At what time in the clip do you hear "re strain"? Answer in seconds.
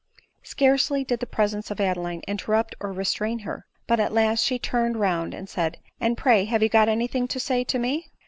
2.91-3.37